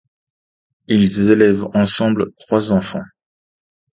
[0.87, 3.03] Ils élèvent ensemble trois enfants.